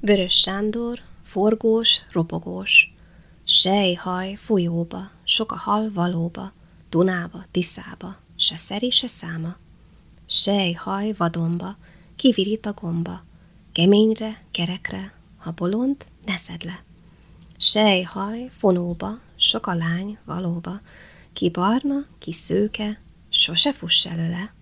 Vörös 0.00 0.34
Sándor, 0.34 1.00
forgós, 1.24 2.02
ropogós, 2.12 2.94
sejhaj 3.44 4.34
folyóba, 4.34 5.10
sok 5.24 5.52
a 5.52 5.56
hal 5.56 5.90
valóba, 5.92 6.52
Dunába, 6.90 7.44
Tiszába, 7.50 8.16
se 8.36 8.56
szeri, 8.56 8.90
se 8.90 9.06
száma. 9.06 9.56
Sejhaj 10.26 11.12
vadonba, 11.12 11.76
kivirít 12.16 12.66
a 12.66 12.72
gomba, 12.72 13.24
keményre, 13.72 14.42
kerekre, 14.50 15.12
ha 15.36 15.50
bolond, 15.50 16.06
ne 16.24 16.36
szed 16.36 16.64
le. 16.64 16.82
Sejhaj 17.56 18.48
fonóba, 18.58 19.18
sok 19.36 19.66
a 19.66 19.74
lány 19.74 20.18
valóba, 20.24 20.80
ki 21.32 21.50
barna, 21.50 22.04
ki 22.18 22.32
szőke, 22.32 23.00
sose 23.28 23.72
fuss 23.72 24.06
előle. 24.06 24.57